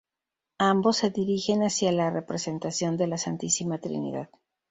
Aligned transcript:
Ambos 0.57 0.97
se 0.97 1.11
dirigen 1.11 1.61
hacia 1.61 1.91
la 1.91 2.09
representación 2.09 2.97
de 2.97 3.05
la 3.05 3.19
Santísima 3.19 3.77
Trinidad. 3.77 4.29